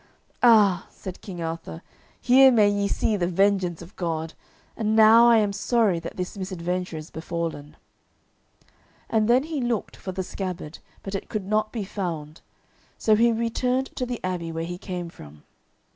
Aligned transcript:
"Ah," 0.41 0.87
said 0.89 1.13
the 1.13 1.19
King, 1.19 1.81
"here 2.19 2.51
may 2.51 2.67
ye 2.67 2.87
see 2.87 3.15
the 3.15 3.27
vengeance 3.27 3.83
of 3.83 3.95
God, 3.95 4.33
and 4.75 4.95
now 4.95 5.29
I 5.29 5.37
am 5.37 5.53
sorry 5.53 5.99
that 5.99 6.17
this 6.17 6.35
misadventure 6.39 6.97
is 6.97 7.11
befallen." 7.11 7.75
And 9.11 9.27
then 9.27 9.43
he 9.43 9.61
looked 9.61 9.95
for 9.95 10.11
the 10.11 10.23
scabbard, 10.23 10.79
but 11.03 11.13
it 11.13 11.29
could 11.29 11.45
not 11.45 11.71
be 11.71 11.83
found, 11.83 12.41
so 12.97 13.15
he 13.15 13.31
returned 13.31 13.95
to 13.95 14.07
the 14.07 14.19
abbey 14.23 14.51
where 14.51 14.65
he 14.65 14.79
came 14.79 15.07
from. 15.07 15.43